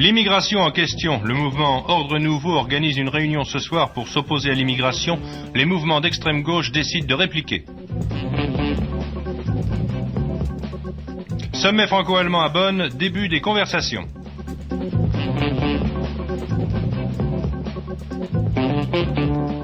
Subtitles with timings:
[0.00, 1.20] L'immigration en question.
[1.22, 5.18] Le mouvement Ordre Nouveau organise une réunion ce soir pour s'opposer à l'immigration.
[5.54, 7.66] Les mouvements d'extrême gauche décident de répliquer.
[11.52, 14.06] Sommet franco-allemand à Bonn, début des conversations.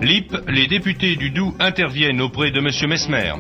[0.03, 2.91] LIP, les députés du Doubs interviennent auprès de M.
[2.91, 3.33] Mesmer.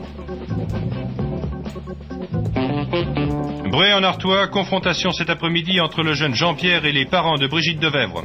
[3.77, 7.79] Bré en Artois, confrontation cet après-midi entre le jeune Jean-Pierre et les parents de Brigitte
[7.79, 8.25] Devèvre.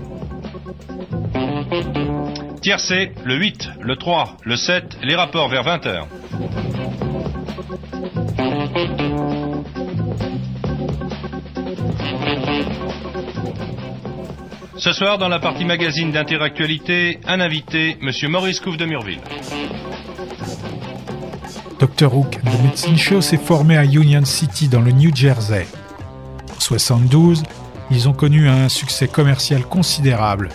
[2.62, 6.06] Tiercé, le 8, le 3, le 7, les rapports vers 20h.
[14.78, 18.10] Ce soir, dans la partie magazine d'Interactualité, un invité, M.
[18.30, 19.20] Maurice Couve de Murville.
[21.82, 25.66] Dr Hook, le Medicine Show s'est formé à Union City dans le New Jersey.
[26.56, 27.42] En 72,
[27.90, 30.50] ils ont connu un succès commercial considérable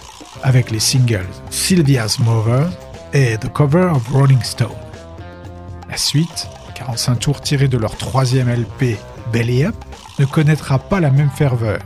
[0.45, 2.71] avec les singles Sylvia's Mother
[3.13, 4.69] et The Cover of Rolling Stone.
[5.91, 8.97] La suite, 45 tours tirés de leur troisième LP
[9.33, 9.75] Belly Up,
[10.21, 11.81] ne connaîtra pas la même ferveur.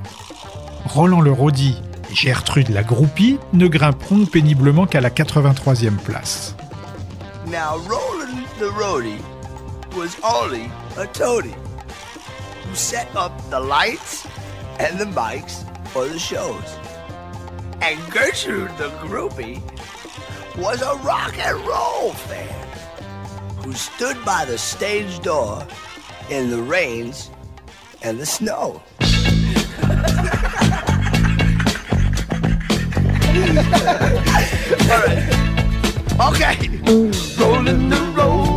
[0.84, 1.76] Roland le Rodi
[2.10, 6.56] et Gertrude la groupie ne grimperont péniblement qu'à la 83e place.
[8.60, 9.24] The roadie
[9.96, 11.54] was only a toady
[12.62, 14.26] who set up the lights
[14.78, 16.76] and the mics for the shows.
[17.80, 19.62] And Gertrude the groupie
[20.58, 22.68] was a rock and roll fan
[23.64, 25.66] who stood by the stage door
[26.28, 27.30] in the rains
[28.02, 28.82] and the snow.
[34.90, 35.40] All right.
[36.20, 36.68] Okay.
[37.38, 38.49] Rolling the roadie,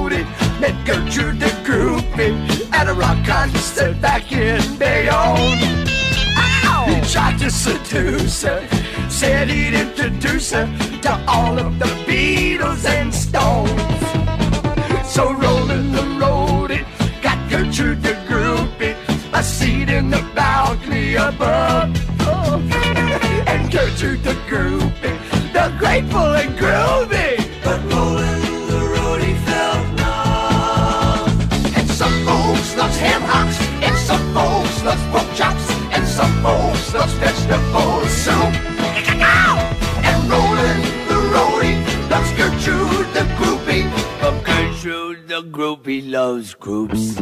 [0.63, 5.59] met Gertrude the groupie at a rock concert back in Bayonne.
[6.38, 6.85] Ow!
[6.88, 8.62] He tried to seduce her,
[9.09, 10.66] said he'd introduce her
[11.01, 13.72] to all of the Beatles and Stones.
[15.16, 16.85] So rolling the roadie,
[17.22, 18.95] got Gertrude the groupie
[19.34, 21.91] a seat in the balcony above.
[22.22, 22.56] Oh.
[23.47, 25.18] and Gertrude the groupie,
[25.51, 27.43] the grateful and groovy.
[34.84, 38.54] Loves pork chops, and some folks loves vegetable soup.
[40.10, 41.80] And rolling the roadie
[42.10, 43.86] loves Gertrude the groupie,
[44.22, 47.16] but Gertrude the groupie loves groups.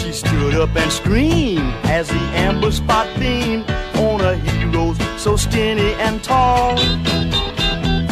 [0.00, 5.92] She stood up and screamed as the amber spot beamed on her heroes so skinny
[5.94, 6.74] and tall.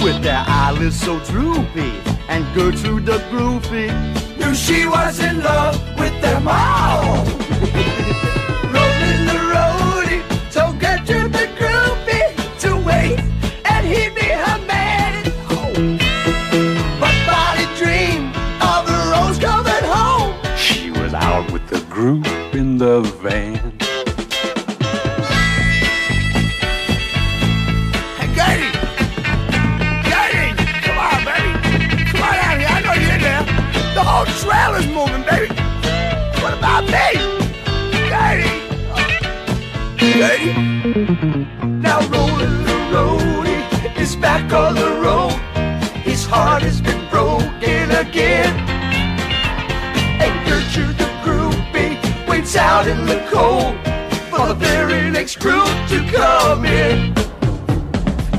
[0.04, 3.92] With their eyelids so droopy and Gertrude the groupie
[4.38, 7.43] knew she was in love with them all.
[36.92, 37.08] Me?
[38.08, 38.64] Gertie!
[39.96, 40.52] Gertie?
[41.80, 45.32] Now rolling the roadie is back on the road.
[46.02, 48.54] His heart has been broken again.
[50.22, 53.74] And Gertrude the groupie waits out in the cold
[54.30, 57.14] for the very next group to come in.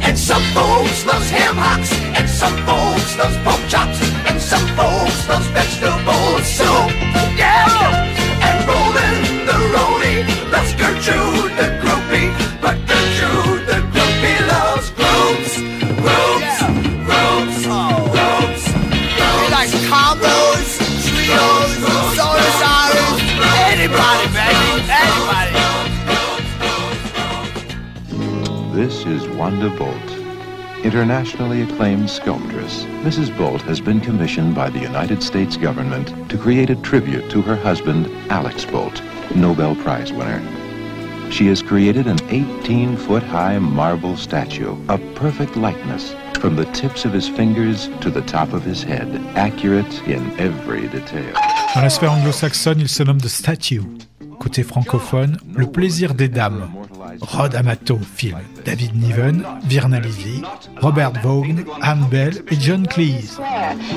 [0.01, 3.99] And some folks loves ham hocks, and some folks loves pork chops,
[4.29, 6.91] and some folks loves vegetable soup.
[7.35, 8.04] Yeah!
[11.05, 15.61] Gertrude the groupie, but Gertrude the groupie loves groups,
[16.01, 16.57] groups,
[17.05, 17.61] groups,
[18.09, 18.63] groups,
[19.13, 20.67] He likes combos,
[21.05, 21.71] trios,
[22.17, 23.21] soda ciders,
[23.69, 25.53] anybody, baby, anybody.
[28.75, 30.09] This is Wanda Bolt.
[30.83, 33.29] internationally acclaimed sculptress, Mrs.
[33.37, 37.55] Bolt has been commissioned by the United States government to create a tribute to her
[37.55, 39.03] husband, Alex Bolt,
[39.35, 40.64] Nobel Prize winner.
[41.31, 47.05] She has created an 18 foot high marble statue of perfect likeness from the tips
[47.05, 51.33] of his fingers to the top of his head, accurate in every detail.
[51.73, 53.81] Dans la sphère anglo-saxonne, il se nomme The Statue.
[54.39, 56.69] Côté francophone, Le plaisir des dames.
[57.21, 60.43] Rod Amato film David Niven, Virna Levy,
[60.81, 63.39] Robert Vaughn, Anne Bell et John Cleese.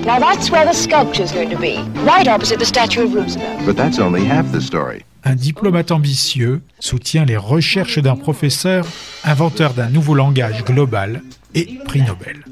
[0.05, 3.67] Now that's where the sculpture's going to be, right opposite the statue of Roosevelt.
[3.67, 5.05] But that's only half the story.
[5.25, 8.87] Un diplomate ambitieux soutient les recherches d'un professeur
[9.25, 11.23] inventeur d'un nouveau langage global
[11.55, 12.45] et prix Nobel.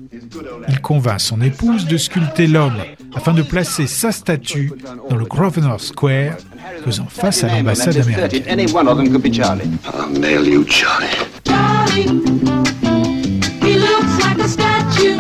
[0.69, 2.83] Il convainc son épouse de sculpter l'homme
[3.15, 4.73] afin de placer sa statue
[5.09, 6.37] dans le Grosvenor Square,
[6.85, 8.67] faisant face à l'ambassade américaine.
[14.47, 15.19] Statue.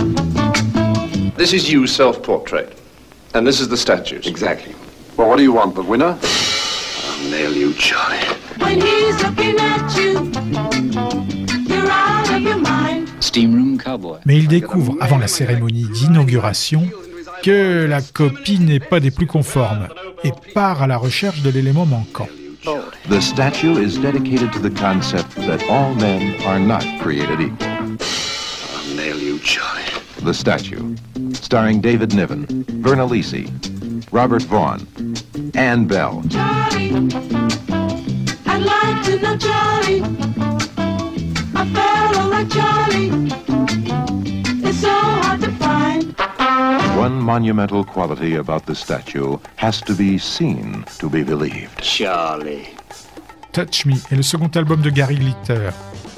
[1.36, 2.68] This is you self-portrait.
[3.34, 4.26] And this is the statues.
[4.26, 4.72] Exactly.
[5.16, 6.16] Well, what do you want, the winner?
[7.18, 8.18] I'll nail you, Charlie.
[8.58, 10.30] When he's looking at you,
[11.66, 13.08] you're out of your mind.
[13.20, 14.18] Steam Room Cowboy.
[14.26, 16.88] Mais il découvre, avant la cérémonie d'inauguration,
[17.42, 19.88] que la copie n'est pas des plus conformes
[20.24, 22.28] et part à la recherche de l'élément manquant.
[23.08, 27.68] The statue is dedicated to the concept that all men are not created equal.
[27.68, 29.84] I'll nail you, Charlie.
[30.24, 30.96] The Statue,
[31.34, 32.46] starring David Niven,
[32.82, 33.46] Verna Lisi,
[34.12, 34.86] Robert Vaughn,
[35.54, 36.92] Anne Bell, Charlie,
[38.46, 40.02] I'd like to know Charlie.
[41.54, 43.10] A fellow like Charlie
[44.68, 46.14] is so hard to find.
[46.98, 51.80] One monumental quality about the statue has to be seen to be believed.
[51.80, 52.68] Charlie.
[53.52, 55.70] Touch Me est le second album de Gary Glitter,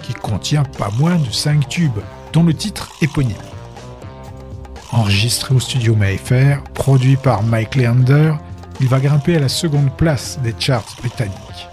[0.02, 2.02] qui contient pas moins de 5 tubes,
[2.32, 3.36] dont le titre éponyme.
[4.92, 8.34] Enregistré au studio Mayfair, produit par Mike Leander,
[8.80, 11.68] il va grimper à la seconde place des charts britanniques.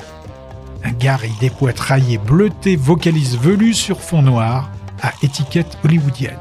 [0.83, 4.69] Un Gary dépoitraillé bleuté vocalise velu sur fond noir
[5.01, 6.38] à étiquette hollywoodienne.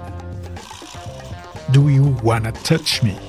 [1.71, 3.24] Do You Wanna Touch Me?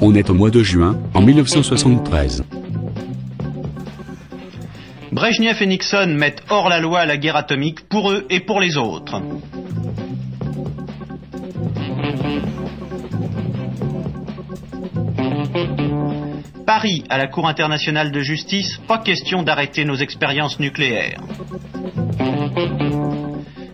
[0.00, 2.44] On est au mois de juin, en 1973.
[5.10, 8.76] Brejnev et Nixon mettent hors la loi la guerre atomique pour eux et pour les
[8.76, 9.20] autres.
[16.64, 21.20] Paris à la Cour internationale de justice, pas question d'arrêter nos expériences nucléaires.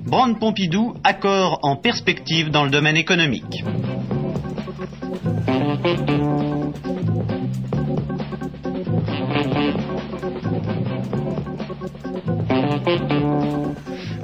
[0.07, 3.63] Brand Pompidou, accord en perspective dans le domaine économique.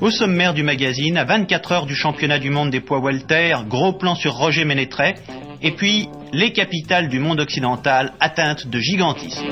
[0.00, 3.92] Au sommaire du magazine, à 24 heures du championnat du monde des poids welter, gros
[3.92, 5.14] plan sur Roger Ménétret,
[5.62, 9.46] et puis les capitales du monde occidental atteintes de gigantisme.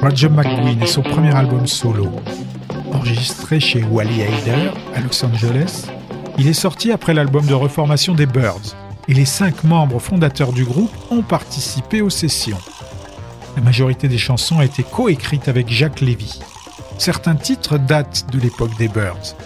[0.00, 2.08] Roger McGuinn est son premier album solo.
[2.92, 5.90] Enregistré chez Wally Heider à Los Angeles,
[6.38, 8.76] il est sorti après l'album de reformation des Birds,
[9.08, 12.58] et les cinq membres fondateurs du groupe ont participé aux sessions.
[13.56, 16.40] La majorité des chansons a été coécrite avec Jacques Lévy.
[16.98, 19.36] Certains titres datent de l'époque des Birds,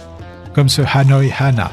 [0.53, 1.71] comme ce Hanoi Hana.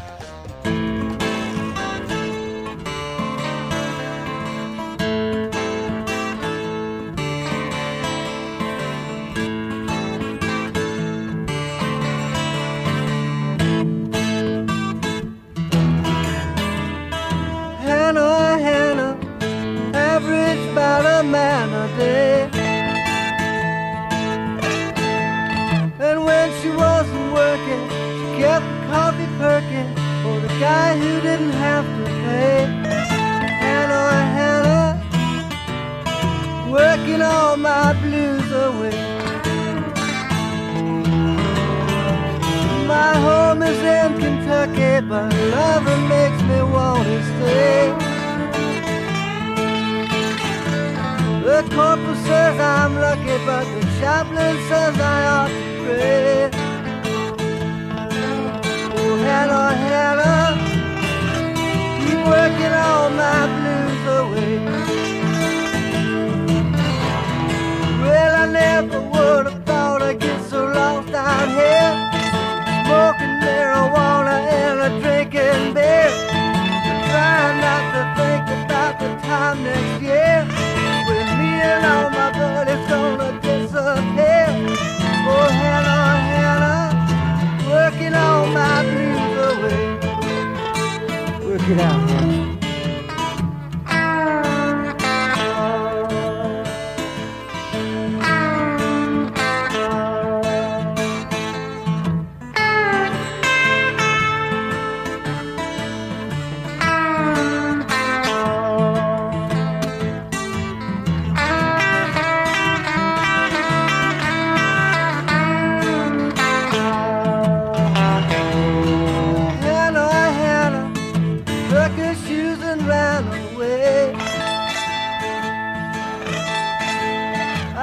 [29.38, 29.84] Coffee
[30.22, 32.64] for the guy who didn't have to pay.
[33.62, 34.90] Hannah, Hannah,
[36.70, 38.96] working all my blues away.
[42.86, 47.82] My home is in Kentucky, but loving makes me want to stay.
[51.44, 56.65] The corporal says I'm lucky, but the chaplain says I ought to pray.
[59.26, 60.48] Hannah, Hannah,
[62.00, 64.54] keep working all my blues away.
[68.02, 72.16] Well, I never would have thought I'd get so lost out here
[72.86, 76.10] smoking marijuana and a drinking beer.
[77.10, 80.38] Trying not to think about the time next year
[81.06, 84.48] when me and all my buddies gonna disappear.
[85.28, 89.05] Oh, Hannah, Hannah, working all my blues.
[91.68, 92.45] Out,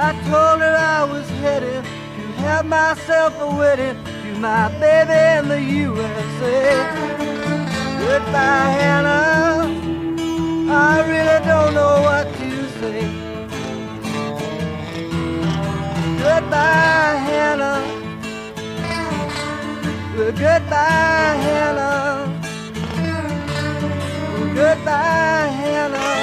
[0.06, 5.48] I told her I was headed to have myself a wedding to my baby in
[5.48, 6.60] the USA.
[8.04, 9.64] Goodbye, Hannah.
[10.70, 13.00] I really don't know what to say.
[16.22, 17.80] Goodbye, Hannah.
[20.16, 22.28] Well, goodbye, Hannah.
[24.54, 26.13] Goodbye, Hannah.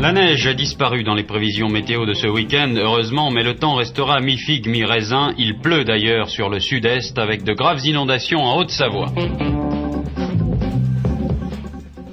[0.00, 3.74] La neige a disparu dans les prévisions météo de ce week-end, heureusement, mais le temps
[3.74, 5.34] restera mi-figue, mi-raisin.
[5.38, 9.12] Il pleut d'ailleurs sur le sud-est avec de graves inondations en Haute-Savoie.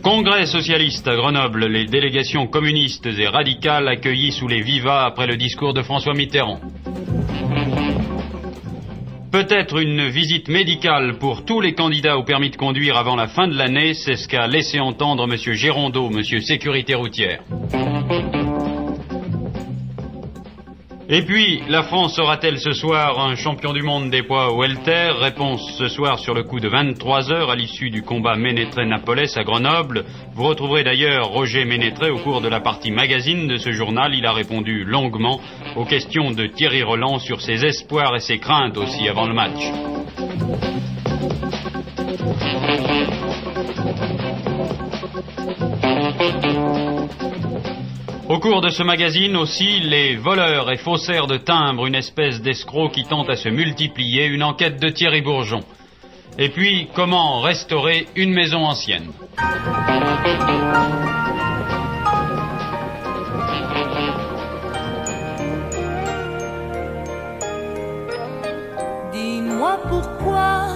[0.10, 5.36] Congrès socialiste à Grenoble, les délégations communistes et radicales accueillies sous les vivas après le
[5.36, 6.62] discours de François Mitterrand.
[9.34, 13.50] Peut-être une visite médicale pour tous les candidats au permis de conduire avant la fin
[13.50, 15.36] de l'année, c'est ce qu'a laissé entendre M.
[15.54, 16.24] Gérondeau, M.
[16.40, 17.42] Sécurité routière.
[21.10, 25.62] Et puis, la France aura-t-elle ce soir un champion du monde des poids welter Réponse
[25.78, 30.04] ce soir sur le coup de 23 heures à l'issue du combat Ménétré-Napolès à Grenoble.
[30.34, 34.16] Vous retrouverez d'ailleurs Roger Ménétré au cours de la partie magazine de ce journal.
[34.16, 35.40] Il a répondu longuement
[35.78, 39.72] aux questions de Thierry Roland sur ses espoirs et ses craintes aussi avant le match.
[48.30, 52.92] Au cours de ce magazine aussi, les voleurs et faussaires de timbres, une espèce d'escroc
[52.92, 55.62] qui tente à se multiplier, une enquête de Thierry Bourgeon.
[56.38, 59.12] Et puis, comment restaurer une maison ancienne.
[69.14, 70.68] Dis-moi pourquoi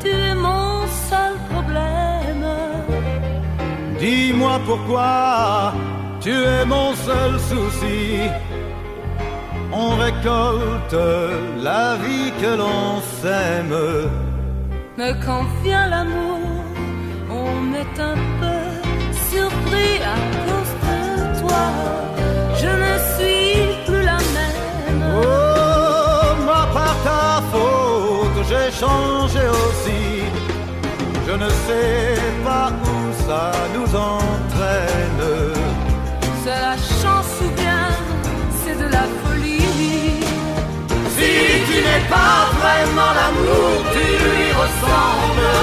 [0.00, 2.46] tu es mon seul problème.
[3.98, 5.74] Dis-moi pourquoi
[6.28, 8.00] tu es mon seul souci.
[9.72, 11.00] On récolte
[11.68, 12.86] la vie que l'on
[13.22, 13.78] sème.
[14.98, 16.40] Mais quand vient l'amour,
[17.44, 18.60] on est un peu
[19.30, 20.98] surpris à cause de
[21.40, 21.66] toi.
[22.62, 23.54] Je ne suis
[23.86, 25.02] plus la même.
[25.22, 30.04] Oh, moi par ta faute, j'ai changé aussi.
[31.26, 33.44] Je ne sais pas où ça
[33.74, 35.67] nous entraîne.
[36.48, 37.84] C'est la chance ou bien
[38.60, 40.24] c'est de la folie.
[41.14, 41.32] Si
[41.68, 45.56] tu n'es pas vraiment l'amour, tu lui ressembles.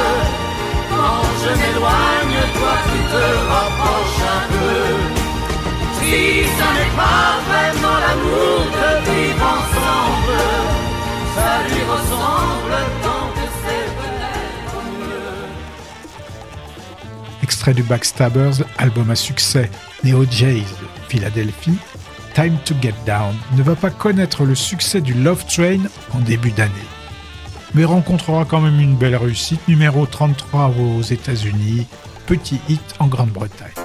[0.91, 4.83] Quand je m'éloigne, toi tu te rapproches un peu.
[5.97, 10.39] Si ça n'est pas vraiment l'amour de vivre ensemble,
[11.35, 12.75] ça lui ressemble
[13.05, 13.34] tant
[17.73, 19.71] Du Backstabbers, album à succès
[20.03, 21.77] Neo Jays de Philadelphie,
[22.35, 25.79] Time to Get Down ne va pas connaître le succès du Love Train
[26.13, 26.71] en début d'année,
[27.73, 31.87] mais rencontrera quand même une belle réussite, numéro 33 aux États-Unis,
[32.27, 33.84] petit hit en Grande-Bretagne.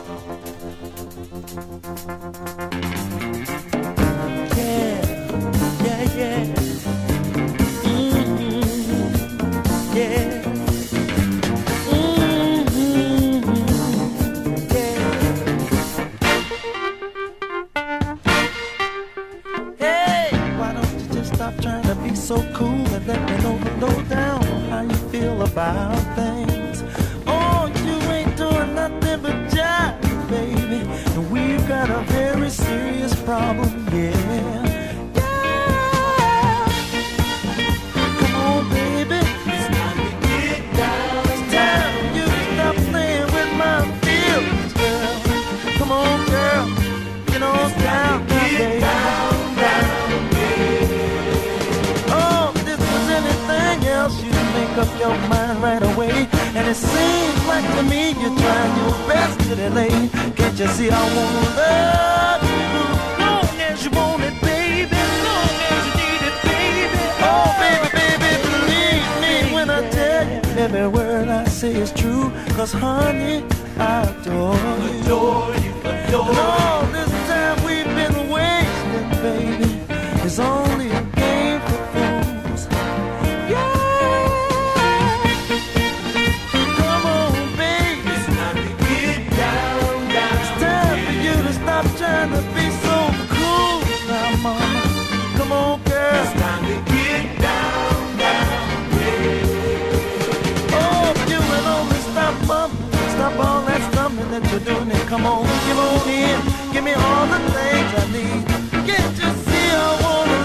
[103.21, 106.41] Stop all that stumbling that you're doing and come on, give on in.
[106.73, 108.47] Give me all the things I need.
[108.89, 110.40] Can't you see I wanna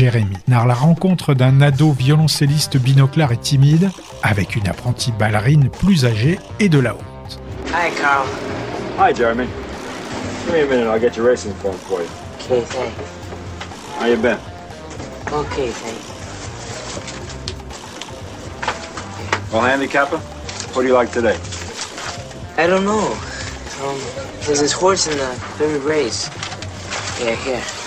[0.00, 3.90] Jérémy narre la rencontre d'un ado violoncelliste binoclard et timide
[4.22, 7.38] avec une apprentie ballerine plus âgée et de la honte.
[7.66, 8.26] Hi, Carl.
[8.98, 9.44] Hi, Jeremy.
[10.46, 12.08] Give me a minute, I'll get your racing form for you.
[12.38, 12.96] Okay, thanks.
[13.98, 14.38] How you been?
[15.30, 16.06] Okay, thanks.
[19.52, 20.16] Well, handicapper,
[20.72, 21.36] what do you like today?
[22.56, 23.12] I don't know.
[23.82, 24.00] Um,
[24.46, 26.30] there's this horse in the third race.
[27.22, 27.79] Yeah, here.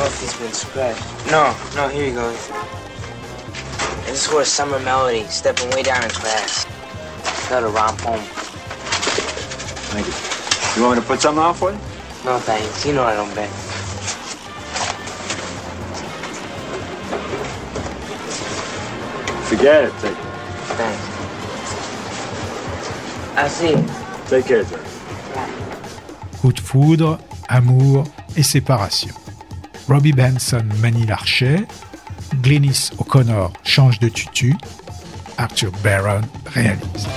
[0.00, 1.30] I don't know if he's been scratched.
[1.30, 2.50] No, no, here he goes.
[2.50, 6.64] I just heard a summer melody, stepping way down in class.
[7.50, 8.20] Got a romp home.
[9.92, 10.80] Thank you.
[10.80, 11.78] You want me to put something on for you?
[12.24, 13.50] No thanks, you know I don't bet.
[19.50, 19.92] Forget it.
[20.00, 20.16] Take,
[20.78, 21.04] Thanks.
[23.36, 23.76] I'll see
[24.30, 24.80] take care, sir.
[26.40, 27.18] Coup de foudre,
[27.50, 29.19] amour et séparation.
[29.90, 31.66] Robbie Benson manie l'archet,
[32.44, 34.54] Glynis O'Connor change de tutu,
[35.36, 37.08] Arthur Barron réalise.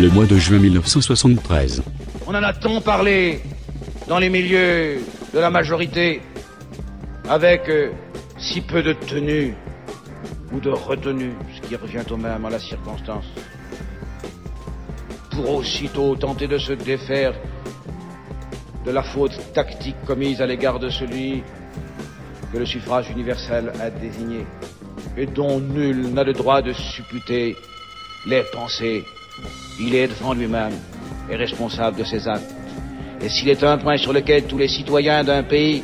[0.00, 1.80] Le mois de juin 1973.
[2.26, 3.40] On en a tant parlé
[4.08, 4.98] dans les milieux
[5.32, 6.20] de la majorité,
[7.28, 7.92] avec euh,
[8.36, 9.54] si peu de tenue
[10.52, 13.24] ou de retenue, ce qui revient au même à la circonstance,
[15.30, 17.34] pour aussitôt tenter de se défaire
[18.84, 21.44] de la faute tactique commise à l'égard de celui
[22.52, 24.44] que le suffrage universel a désigné
[25.16, 27.56] et dont nul n'a le droit de supputer
[28.26, 29.04] les pensées.
[29.80, 30.74] Il est devant lui-même
[31.30, 32.54] et responsable de ses actes.
[33.20, 35.82] Et s'il est un point sur lequel tous les citoyens d'un pays,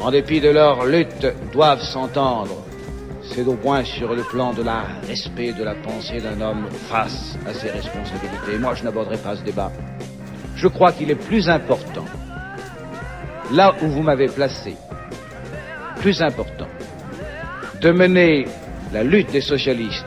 [0.00, 2.64] en dépit de leur lutte, doivent s'entendre,
[3.22, 7.36] c'est au point sur le plan de la respect de la pensée d'un homme face
[7.46, 8.58] à ses responsabilités.
[8.58, 9.72] Moi, je n'aborderai pas ce débat.
[10.56, 12.04] Je crois qu'il est plus important,
[13.52, 14.76] là où vous m'avez placé,
[16.00, 16.66] plus important,
[17.80, 18.46] de mener
[18.92, 20.04] la lutte des socialistes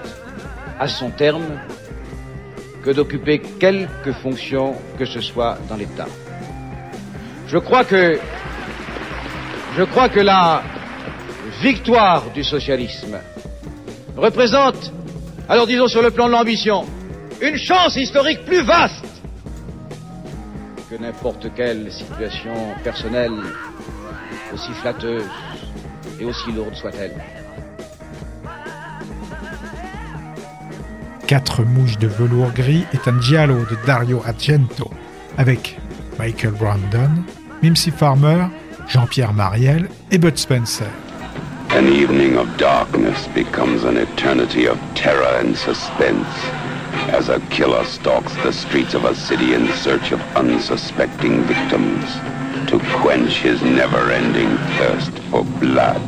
[0.80, 1.60] à son terme
[2.84, 6.08] que d'occuper quelque fonction que ce soit dans l'État.
[7.48, 8.20] Je crois que
[9.78, 10.64] je crois que la
[11.62, 13.18] victoire du socialisme
[14.18, 14.92] représente,
[15.48, 16.86] alors disons sur le plan de l'ambition,
[17.42, 19.06] une chance historique plus vaste
[20.90, 23.32] que n'importe quelle situation personnelle
[24.54, 25.24] aussi flatteuse
[26.20, 27.41] et aussi lourde soit-elle.
[31.32, 34.92] Quatre mouches de velours gris est un giallo de Dario Argento
[35.38, 35.80] avec
[36.20, 37.24] Michael Brandon,
[37.64, 38.48] Mimsy Farmer,
[38.90, 40.90] Jean-Pierre Mariel et Bud Spencer.
[41.70, 46.28] An evening of darkness becomes an eternity of terror and suspense
[47.14, 52.12] as a killer stalks the streets of a city in search of unsuspecting victims
[52.68, 56.02] to quench his never-ending thirst for blood.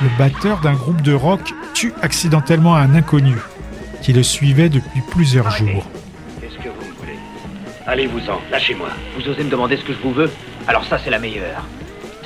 [0.00, 3.36] Le batteur d'un groupe de rock tue accidentellement un inconnu
[4.02, 5.86] qui le suivait depuis plusieurs jours.
[6.40, 7.18] Qu'est-ce que vous voulez?
[7.86, 8.88] Allez-vous-en, lâchez-moi.
[9.16, 10.30] Vous osez me demander ce que je vous veux?
[10.66, 11.64] Alors ça, c'est la meilleure.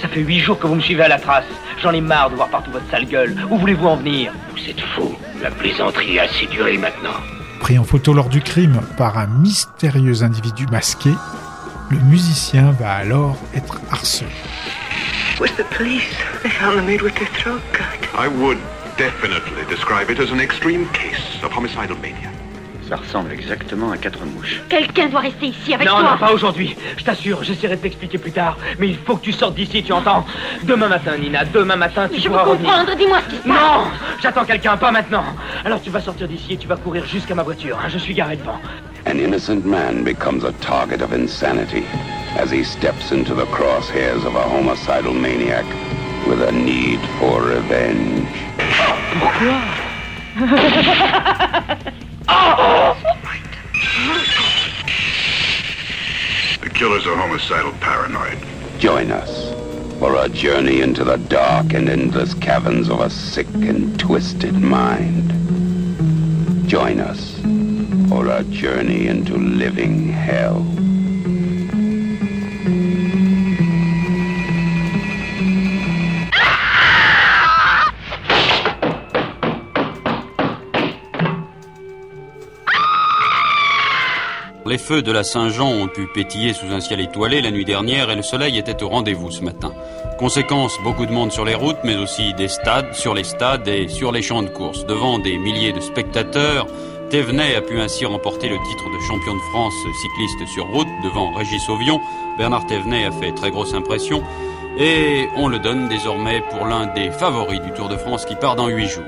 [0.01, 1.45] Ça fait huit jours que vous me suivez à la trace.
[1.83, 3.37] J'en ai marre de voir partout votre sale gueule.
[3.51, 4.33] Où voulez-vous en venir?
[4.53, 5.15] Vous êtes fou.
[5.43, 7.15] La plaisanterie a assez duré maintenant.
[7.61, 11.11] Pris en photo lors du crime par un mystérieux individu masqué,
[11.91, 14.31] le musicien va alors être harcelé.
[15.41, 18.15] With the police, they found the maid with her throat cut.
[18.15, 18.59] I would
[18.97, 22.33] definitely describe it as an extreme case of homicidal mania.
[22.89, 24.63] Ça ressemble exactement à quatre mouches.
[24.71, 26.13] Quelqu'un doit rester ici avec non, toi.
[26.13, 26.75] non, pas aujourd'hui.
[26.97, 28.57] Je t'assure, j'essaierai de t'expliquer plus tard.
[28.79, 30.25] Mais il faut que tu sortes d'ici, tu entends
[30.63, 32.71] Demain matin, Nina, demain matin, tu Je veux pourras revenir.
[32.73, 33.59] comprendre, dis-moi ce qui se passe.
[33.61, 33.85] Non
[34.23, 35.25] J'attends quelqu'un, pas maintenant.
[35.67, 37.79] Alors tu vas sortir d'ici et tu vas courir jusqu'à ma voiture.
[37.79, 38.59] hein, Je suis garé devant.
[39.07, 41.85] An innocent man becomes a target of insanity
[42.39, 45.65] as he steps into the crosshairs of a homicidal maniac
[46.27, 48.27] with a need for revenge.
[56.61, 58.39] The killers are homicidal paranoid.
[58.79, 59.55] Join us
[59.99, 65.33] for a journey into the dark and endless caverns of a sick and twisted mind.
[66.69, 67.41] Join us
[68.11, 70.67] for a journey into living hell.
[84.69, 88.11] Les feux de la Saint-Jean ont pu pétiller sous un ciel étoilé la nuit dernière
[88.11, 89.73] et le soleil était au rendez-vous ce matin.
[90.19, 93.89] Conséquence, beaucoup de monde sur les routes, mais aussi des stades, sur les stades et
[93.89, 94.85] sur les champs de course.
[94.85, 96.67] Devant des milliers de spectateurs,
[97.09, 101.33] Thévenet a pu ainsi remporter le titre de champion de France cycliste sur route devant
[101.33, 102.01] Régis Sauvion.
[102.37, 104.23] Bernard Thévenet a fait très grosse impression
[104.79, 108.57] et on le donne désormais pour l'un des favoris du Tour de France qui part
[108.57, 109.05] dans huit jours.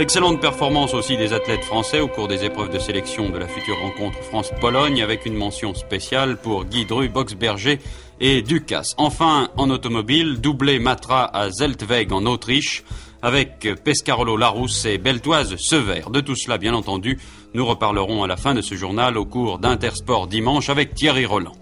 [0.00, 3.76] Excellente performance aussi des athlètes français au cours des épreuves de sélection de la future
[3.80, 7.80] rencontre France-Pologne avec une mention spéciale pour Guy Dru, Boxberger
[8.20, 8.94] et Ducasse.
[8.96, 12.84] Enfin, en automobile, doublé Matra à Zeltweg en Autriche
[13.22, 16.02] avec Pescarolo Larousse et Beltoise Sever.
[16.12, 17.18] De tout cela, bien entendu,
[17.52, 21.56] nous reparlerons à la fin de ce journal au cours d'Intersport dimanche avec Thierry Roland.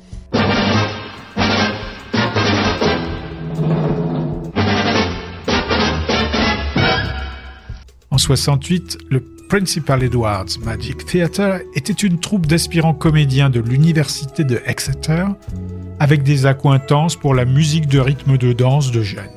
[8.16, 14.59] En 68, le Principal Edwards Magic Theatre était une troupe d'aspirants comédiens de l'université de
[14.64, 15.26] Exeter
[16.00, 19.29] avec des accointances pour la musique de rythme de danse de jeunes.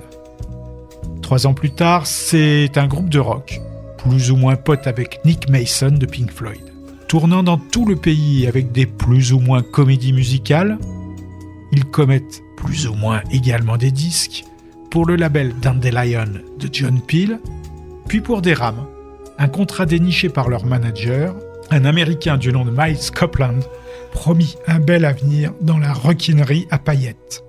[1.21, 3.59] Trois ans plus tard, c'est un groupe de rock,
[3.97, 6.63] plus ou moins pote avec Nick Mason de Pink Floyd.
[7.09, 10.77] Tournant dans tout le pays avec des plus ou moins comédies musicales,
[11.73, 14.45] ils commettent plus ou moins également des disques
[14.89, 17.41] pour le label Dandelion de John Peel,
[18.09, 18.87] puis pour des rames,
[19.37, 21.35] un contrat déniché par leur manager,
[21.69, 23.59] un Américain du nom de Miles Copeland,
[24.11, 27.43] promis un bel avenir dans la requinerie à paillettes.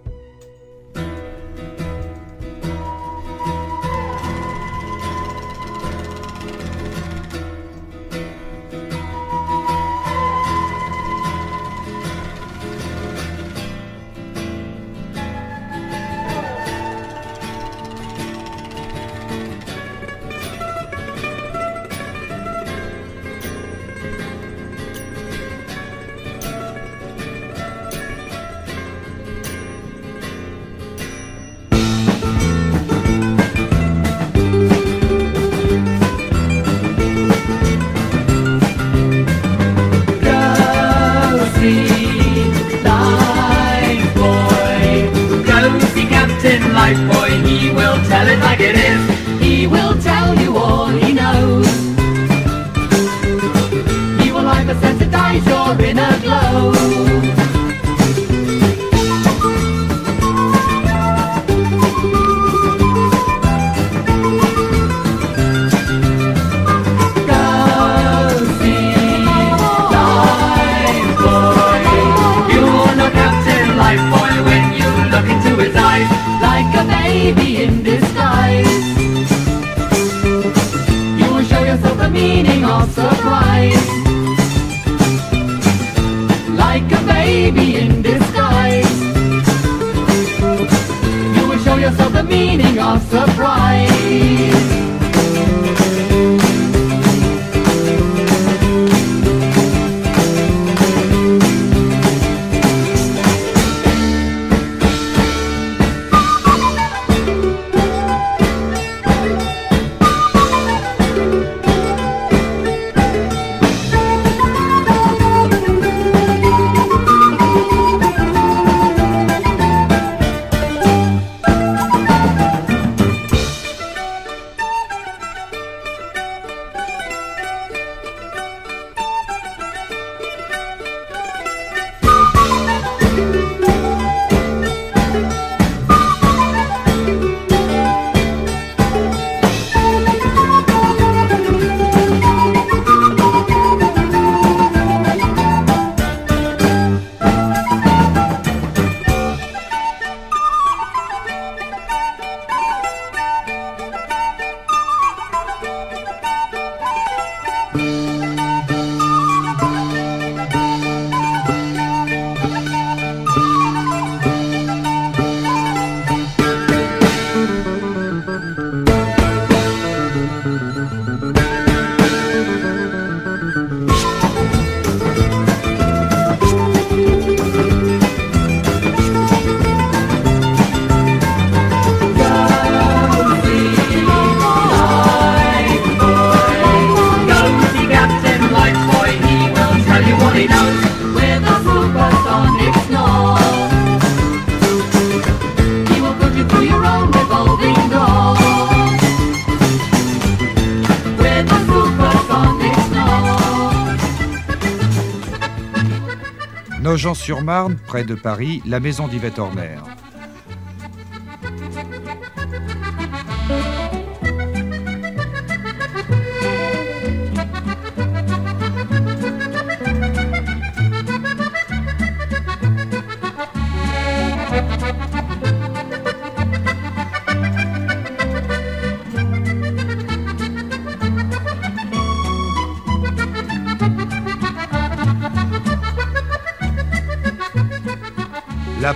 [207.02, 209.78] Nogent-sur-Marne, près de Paris, la maison d'Yvette Horner.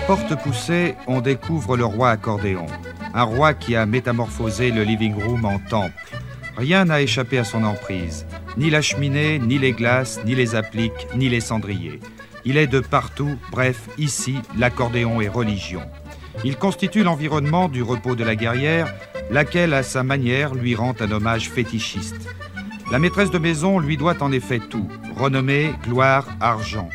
[0.06, 2.66] Porte poussée, on découvre le roi accordéon.
[3.14, 5.94] Un roi qui a métamorphosé le living room en temple.
[6.58, 8.26] Rien n'a échappé à son emprise.
[8.58, 12.00] Ni la cheminée, ni les glaces, ni les appliques, ni les cendriers.
[12.44, 15.82] Il est de partout, bref, ici, l'accordéon est religion.
[16.44, 18.92] Il constitue l'environnement du repos de la guerrière,
[19.30, 22.28] laquelle, à sa manière, lui rend un hommage fétichiste.
[22.92, 26.90] La maîtresse de maison lui doit en effet tout renommée, gloire, argent.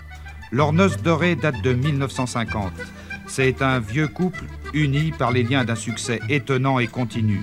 [0.51, 2.71] Leur noce dorée date de 1950.
[3.29, 7.39] C'est un vieux couple uni par les liens d'un succès étonnant et continu.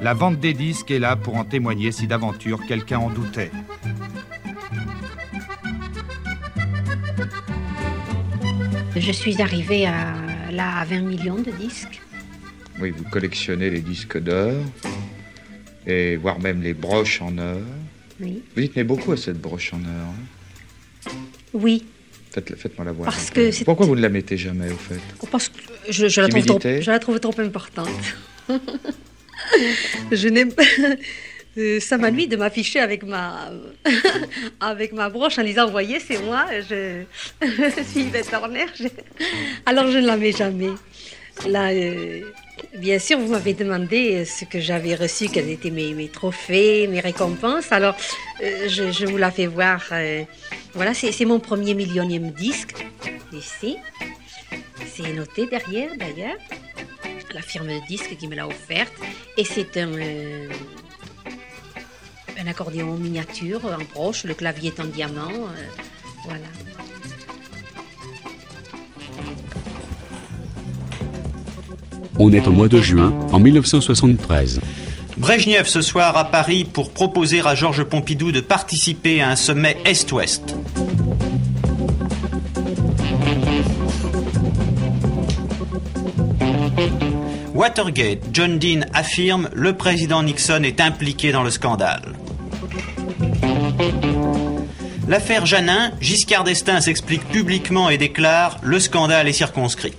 [0.00, 3.50] La vente des disques est là pour en témoigner si d'aventure quelqu'un en doutait.
[8.96, 10.14] Je suis arrivée à,
[10.52, 12.00] là à 20 millions de disques.
[12.80, 14.54] Oui, vous collectionnez les disques d'or,
[15.86, 17.60] et voire même les broches en or.
[18.20, 18.42] Oui.
[18.54, 20.14] Vous y tenez beaucoup à cette broche en or.
[21.08, 21.10] hein?
[21.52, 21.84] Oui,
[22.34, 23.06] Faites- Faites-moi la voir.
[23.10, 26.28] Parce que Pourquoi vous ne la mettez jamais, au fait parce que je, je la
[26.28, 27.88] trouve trop, Timidité je la trouve trop importante.
[30.12, 30.62] je n'aime pas.
[31.56, 33.52] Euh, Ça m'ennuie de m'afficher avec ma,
[34.60, 37.02] avec ma broche en disant Voyez, c'est moi, je,
[37.42, 38.66] je suis Yvette Horner.
[38.74, 38.88] Je-
[39.66, 40.70] Alors je ne la mets jamais.
[41.48, 42.20] Là, euh,
[42.76, 46.86] bien sûr, vous m'avez demandé euh, ce que j'avais reçu, quels étaient mes, mes trophées,
[46.86, 47.72] mes récompenses.
[47.72, 47.96] Alors,
[48.42, 49.82] euh, je, vous la fais voir.
[49.92, 50.24] euh,
[50.74, 52.84] voilà, c'est mon premier millionième disque,
[53.32, 53.76] ici.
[54.86, 56.36] C'est noté derrière, d'ailleurs.
[57.32, 58.92] La firme de disque qui me l'a offerte.
[59.36, 59.92] Et c'est un,
[62.38, 64.24] un accordéon miniature, en broche.
[64.24, 65.32] Le clavier est en diamant.
[66.24, 66.46] voilà.
[72.26, 74.62] On est au mois de juin, en 1973.
[75.18, 79.76] Brejnev ce soir à Paris pour proposer à Georges Pompidou de participer à un sommet
[79.84, 80.56] Est-Ouest.
[87.52, 92.14] Watergate, John Dean affirme le président Nixon est impliqué dans le scandale.
[95.08, 99.92] L'affaire Janin, Giscard d'Estaing s'explique publiquement et déclare le scandale est circonscrit.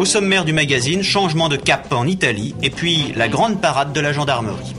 [0.00, 4.00] Au sommaire du magazine, changement de cap en Italie et puis la grande parade de
[4.00, 4.74] la gendarmerie.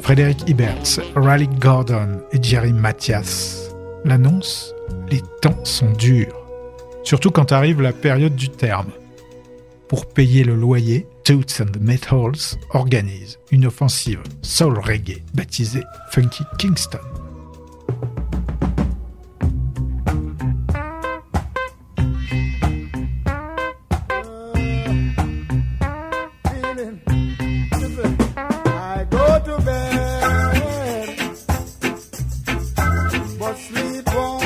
[0.00, 3.70] Frédéric Iberts, Raleigh Gordon et Jerry Mathias
[4.04, 4.74] l'annoncent,
[5.08, 6.34] les temps sont durs.
[7.04, 8.90] Surtout quand arrive la période du terme.
[9.86, 16.42] Pour payer le loyer, Toots and the Metals organise une offensive soul reggae baptisée Funky
[16.58, 16.98] Kingston.
[33.66, 34.45] sleep on.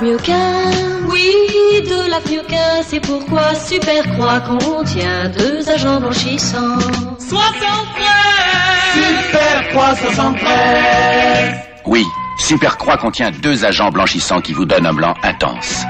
[0.00, 6.78] Oui, de qu'un, c'est pourquoi Super Croix contient deux agents blanchissants.
[7.18, 7.38] 73
[8.94, 11.54] Super Croix 73
[11.86, 12.04] Oui,
[12.38, 15.82] Supercroix contient deux agents blanchissants qui vous donnent un blanc intense.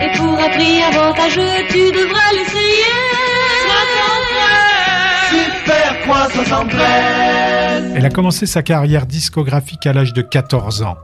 [0.00, 2.92] Et pour un prix avantageux, tu devras l'essayer.
[5.30, 10.96] Super Croix 73 Elle a commencé sa carrière discographique à l'âge de 14 ans.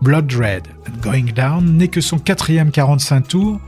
[0.00, 3.60] Blood Red and Going Down n'est que son quatrième 45 tours,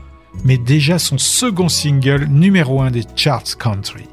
[0.45, 4.07] mais déjà son second single numéro un des charts country.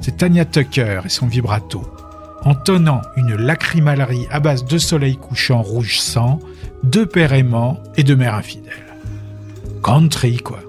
[0.00, 1.82] C'est Tanya Tucker et son vibrato,
[2.42, 6.40] entonnant une lacrymalerie à base de soleil couchant rouge sang,
[6.82, 8.72] de père aimant et de mère infidèle.
[9.84, 10.63] Country, quoi.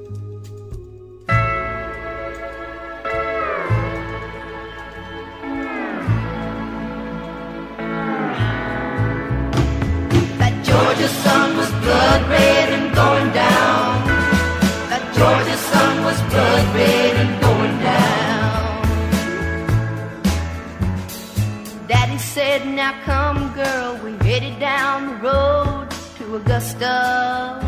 [22.16, 25.88] Daddy said, Now come, girl, we're headed down the road
[26.18, 27.60] to Augusta.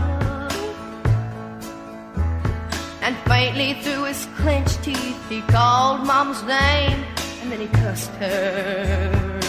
[3.02, 7.04] And faintly through his clenched teeth, he called Mama's name
[7.42, 9.40] and then he cussed her.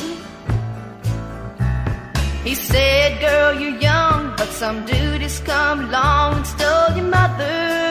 [2.43, 7.88] He said, Girl, you're young, but some dude has come along and stole your mother.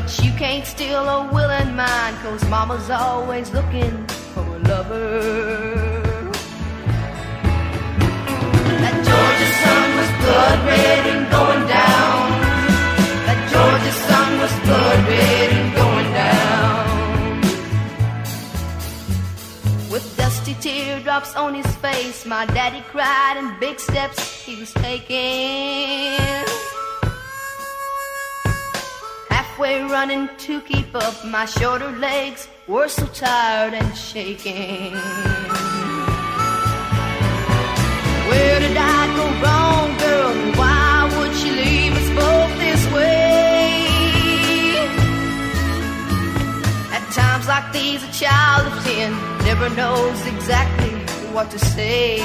[0.00, 5.20] But you can't steal a willing mind, cause mama's always looking for a lover.
[8.82, 12.30] That Georgia sun was blood red and going down.
[13.26, 17.40] That Georgia sun was blood red and going down.
[19.90, 26.57] With dusty teardrops on his face, my daddy cried and big steps he was taking.
[29.58, 34.92] Halfway running to keep up, my shorter legs were so tired and shaking.
[38.28, 40.30] Where did I go wrong, girl?
[40.30, 43.82] And why would she leave us both this way?
[46.94, 49.10] At times like these, a child of ten
[49.44, 50.92] never knows exactly
[51.34, 52.18] what to say.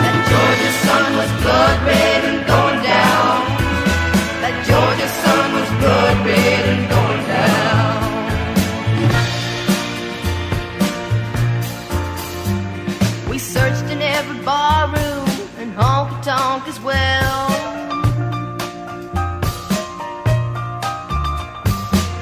[0.00, 3.13] That Georgia sun was blood red and going down.
[4.44, 7.96] That Georgia sun was blood red and going down.
[13.30, 17.48] We searched in every barroom and honky tonk as well.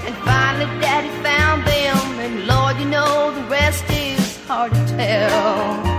[0.07, 5.92] And finally, Daddy found them, and Lord, you know the rest is hard to tell.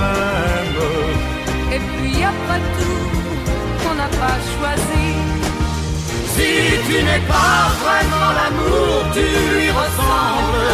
[0.00, 0.78] Même.
[1.74, 3.02] Et puis après tout,
[3.90, 5.08] on n'a pas choisi.
[6.34, 6.52] Si
[6.86, 10.70] tu n'es pas vraiment l'amour, tu lui ressembles.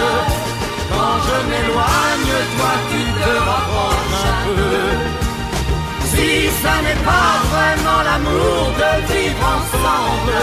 [0.92, 5.16] Quand je m'éloigne, toi tu te rapproches un peu.
[6.10, 6.28] Si
[6.62, 10.38] ça n'est pas vraiment l'amour de vivre ensemble,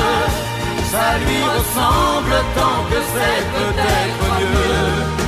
[0.92, 5.23] ça lui ressemble tant que c'est peut-être mieux.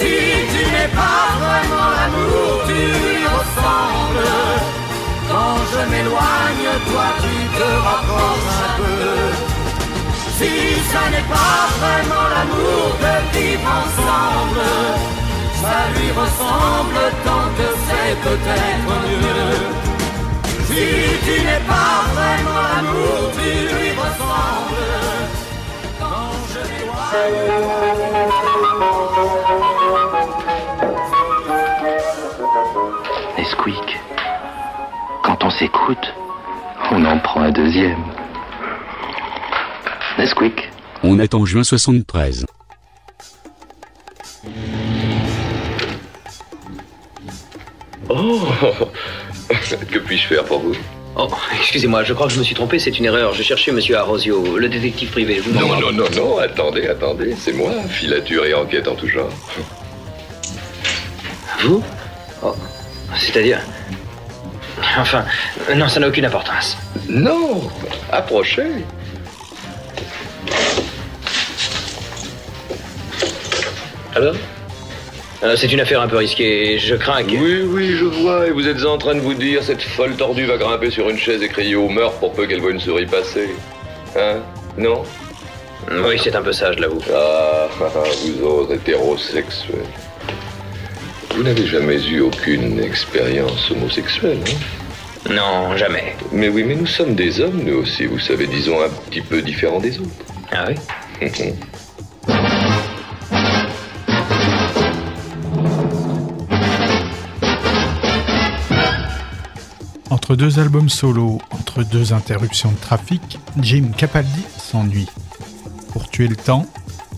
[0.00, 0.16] Si
[0.52, 4.32] tu n'es pas vraiment l'amour, tu lui ressembles.
[5.30, 9.08] Quand je m'éloigne, toi tu te rapproches un peu.
[10.38, 10.52] Si
[10.90, 14.68] ça n'est pas vraiment l'amour de vivre ensemble,
[15.62, 19.58] ça lui ressemble tant que c'est peut-être mieux.
[20.68, 20.86] Si
[21.26, 24.88] tu n'es pas vraiment l'amour, tu lui ressembles.
[26.00, 27.00] Quand je m'éloigne.
[35.40, 36.14] Quand on s'écoute,
[36.90, 38.04] on en prend un deuxième.
[40.18, 40.70] Nesquik.
[41.02, 42.46] On est en juin 73.
[48.08, 48.40] Oh
[49.90, 50.74] Que puis-je faire pour vous?
[51.16, 51.28] Oh,
[51.58, 53.32] excusez-moi, je crois que je me suis trompé, c'est une erreur.
[53.34, 55.36] Je cherchais monsieur Arosio, le détective privé.
[55.36, 59.08] Je vous Non, non, non, non, attendez, attendez, c'est moi, filature et enquête en tout
[59.08, 59.30] genre.
[61.62, 61.82] Vous?
[62.42, 62.54] Oh,
[63.16, 63.60] c'est-à-dire?
[64.98, 65.24] Enfin,
[65.76, 66.76] non, ça n'a aucune importance.
[67.08, 67.62] Non
[68.12, 68.84] Approchez
[74.14, 74.34] Alors
[75.42, 77.30] Euh, C'est une affaire un peu risquée, je crains que...
[77.32, 80.44] Oui, oui, je vois, et vous êtes en train de vous dire, cette folle tordue
[80.44, 83.06] va grimper sur une chaise et crier au meurtre pour peu qu'elle voie une souris
[83.06, 83.48] passer.
[84.16, 84.40] Hein?
[84.76, 85.02] Non?
[85.90, 87.00] Oui, c'est un peu ça, je l'avoue.
[87.14, 87.68] Ah,
[88.38, 89.78] vous autres hétérosexuels.
[91.40, 95.30] Vous n'avez jamais eu aucune expérience homosexuelle, hein?
[95.30, 96.14] Non, jamais.
[96.32, 99.40] Mais oui, mais nous sommes des hommes, nous aussi, vous savez, disons un petit peu
[99.40, 100.10] différents des autres.
[100.52, 100.74] Ah oui?
[110.10, 115.08] Entre deux albums solo, entre deux interruptions de trafic, Jim Capaldi s'ennuie.
[115.92, 116.66] Pour tuer le temps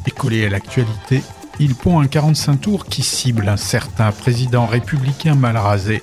[0.07, 1.23] et coller à l'actualité,
[1.65, 6.03] il pond un 45 tours qui cible un certain président républicain mal rasé,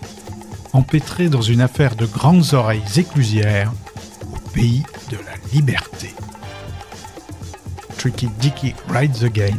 [0.71, 3.73] empêtré dans une affaire de grandes oreilles éclusières
[4.33, 6.13] au pays de la liberté.
[7.97, 9.57] Tricky Dicky Rides Again.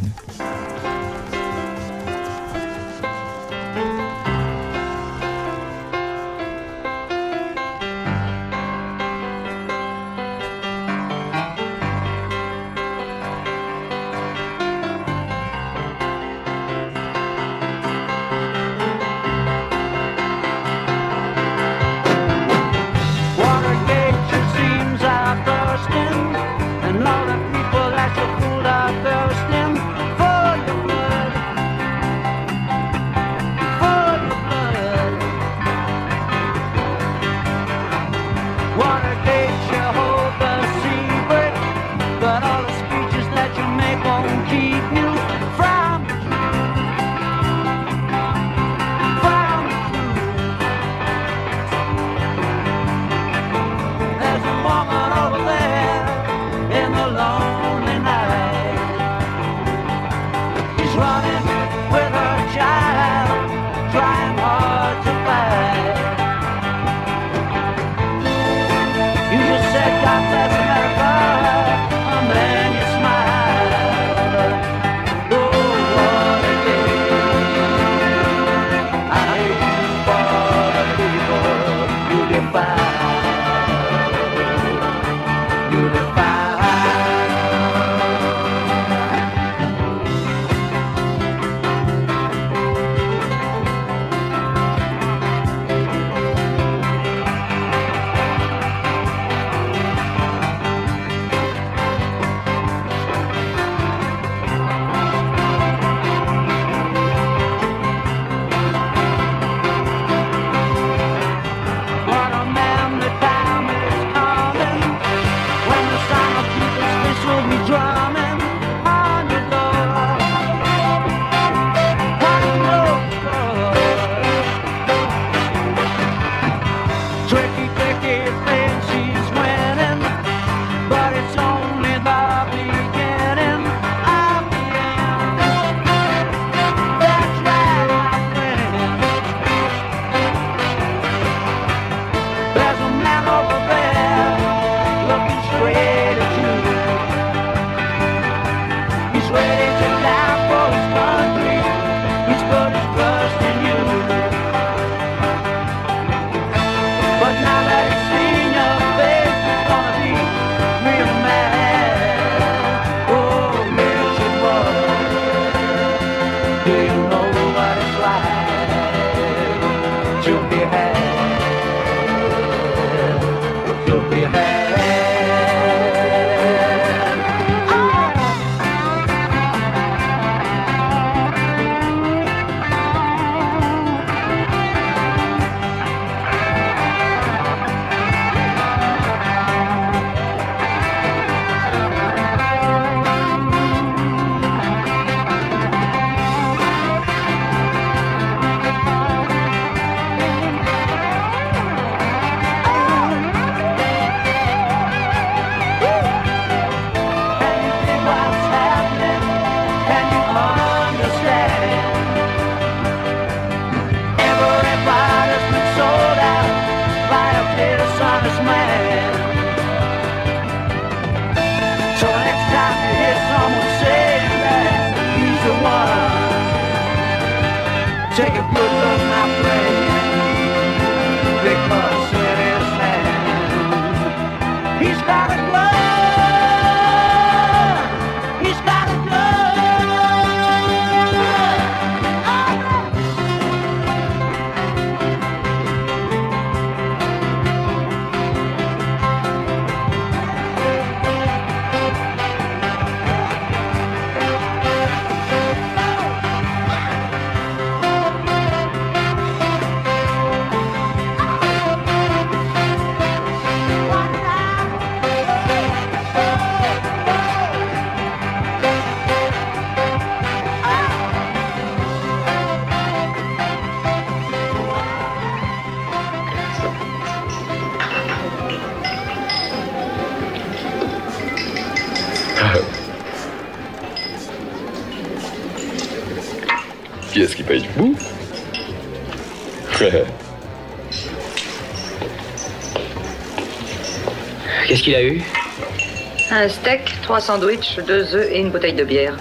[296.40, 299.14] Un steak, trois sandwichs, deux œufs et une bouteille de bière.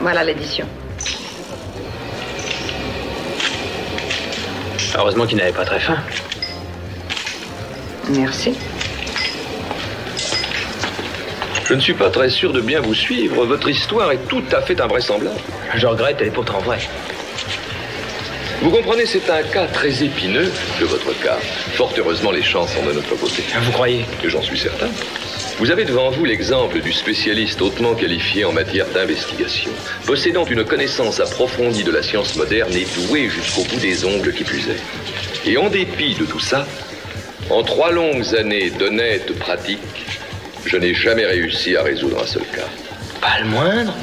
[0.00, 0.66] Voilà l'édition.
[4.94, 5.96] Heureusement qu'il n'avait pas très faim.
[8.10, 8.54] Merci.
[11.64, 13.46] Je ne suis pas très sûr de bien vous suivre.
[13.46, 15.40] Votre histoire est tout à fait invraisemblable.
[15.74, 16.86] Je regrette, elle est pourtant vraie.
[18.60, 21.38] Vous comprenez, c'est un cas très épineux de votre cas.
[21.72, 23.42] Fort heureusement, les chances sont de notre côté.
[23.58, 24.04] Vous croyez?
[24.22, 24.88] J'en suis certain.
[25.58, 29.70] Vous avez devant vous l'exemple du spécialiste hautement qualifié en matière d'investigation,
[30.04, 34.44] possédant une connaissance approfondie de la science moderne et doué jusqu'au bout des ongles qui
[34.44, 35.48] plus est.
[35.50, 36.66] Et en dépit de tout ça,
[37.48, 39.80] en trois longues années d'honnête pratique,
[40.66, 42.68] je n'ai jamais réussi à résoudre un seul cas.
[43.22, 43.94] Pas le moindre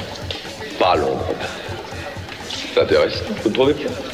[0.76, 1.34] Pas l'ombre.
[2.48, 4.13] C'est intéressant, vous ne trouvez pas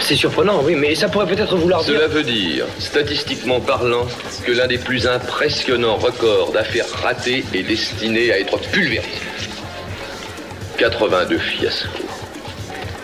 [0.00, 1.94] C'est surprenant, oui, mais ça pourrait peut-être vouloir dire...
[1.94, 4.06] Cela veut dire, statistiquement parlant,
[4.44, 9.08] que l'un des plus impressionnants records d'affaires ratées est destiné à être pulvérisé.
[10.78, 11.88] 82 fiascos.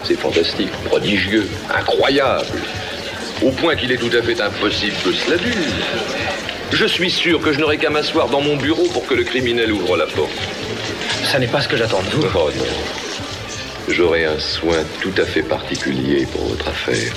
[0.04, 2.46] C'est fantastique, prodigieux, incroyable.
[3.42, 5.52] Au point qu'il est tout à fait impossible que cela dure.
[6.72, 9.72] Je suis sûr que je n'aurai qu'à m'asseoir dans mon bureau pour que le criminel
[9.72, 10.30] ouvre la porte.
[11.24, 12.26] Ça n'est pas ce que j'attends de vous.
[12.34, 13.03] Oh non.
[13.88, 17.12] J'aurai un soin tout à fait particulier pour votre affaire.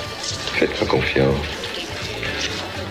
[0.58, 1.36] Faites-moi confiance.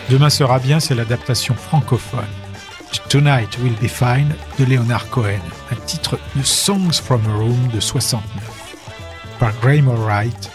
[0.09, 2.25] Demain sera bien, c'est l'adaptation francophone.
[3.09, 7.79] Tonight Will Be Fine de Leonard Cohen, un titre de Songs from a Room de
[7.79, 8.23] 69,
[9.39, 10.51] par Graham Wright.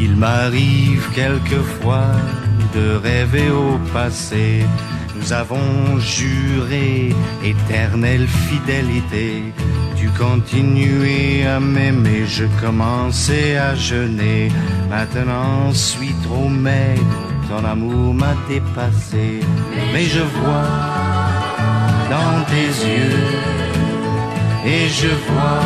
[0.00, 2.10] Il m'arrive quelquefois
[2.74, 4.64] de rêver au passé.
[5.22, 7.14] Nous avons juré
[7.44, 9.44] éternelle fidélité.
[9.96, 14.50] Tu continuais à m'aimer, je commençais à jeûner.
[14.90, 19.40] Maintenant, suis trop maigre, ton amour m'a dépassé.
[19.92, 20.80] Mais je vois
[22.10, 23.22] dans tes yeux
[24.66, 25.62] et je vois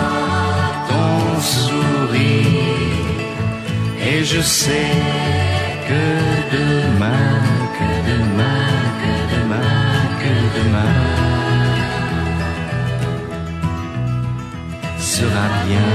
[0.90, 2.66] ton sourire.
[4.06, 4.92] Et je sais
[5.88, 6.04] que
[6.52, 7.40] demain,
[7.78, 8.55] que demain,
[10.66, 10.92] demain
[14.98, 15.90] sera bien.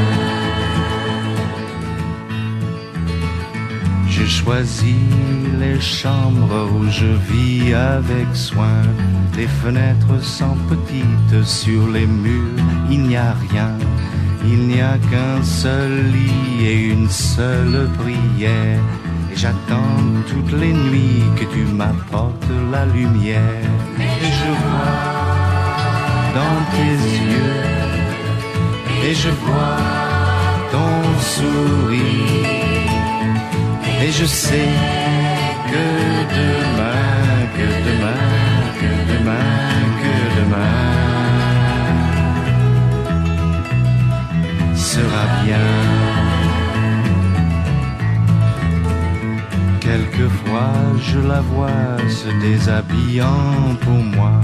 [4.10, 4.96] Je choisis choisi
[5.60, 8.82] les chambres où je vis avec soin.
[9.38, 13.72] Les fenêtres sont petites sur les murs, il n'y a rien.
[14.44, 18.82] Il n'y a qu'un seul lit et une seule prière.
[19.32, 22.41] Et j'attends toutes les nuits que tu m'apportes
[22.72, 23.70] la lumière.
[24.00, 25.00] Et je vois
[26.38, 26.96] dans tes
[27.30, 27.64] yeux,
[29.06, 29.78] et je vois
[30.74, 32.50] ton sourire.
[34.04, 34.74] Et je sais
[35.72, 35.86] que
[36.40, 38.28] demain, que demain,
[38.80, 39.54] que demain,
[40.02, 41.12] que demain
[44.76, 46.01] sera bien.
[49.92, 50.72] Quelquefois
[51.02, 54.40] je la vois se déshabillant pour moi.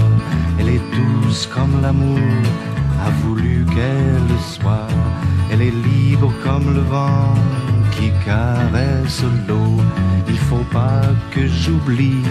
[0.58, 2.18] Elle est douce comme l'amour
[3.06, 4.92] a voulu qu'elle soit.
[5.50, 7.32] Elle est libre comme le vent
[7.92, 9.80] qui caresse l'eau.
[10.28, 12.24] Il faut pas que j'oublie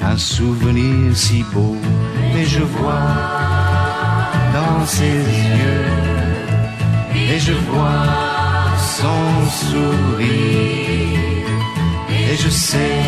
[0.00, 1.76] un souvenir si beau.
[2.38, 3.10] Et je vois
[4.54, 5.20] dans ses
[5.58, 5.88] yeux,
[7.16, 8.06] et je vois
[8.78, 11.41] son sourire.
[12.32, 12.98] Et je sais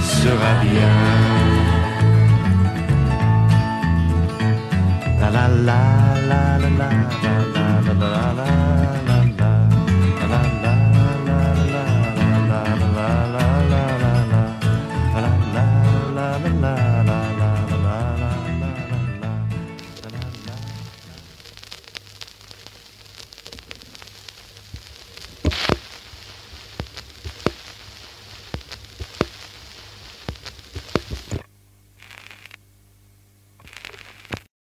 [0.00, 1.00] sera bien.
[5.20, 5.80] La la la
[6.30, 7.21] la la la.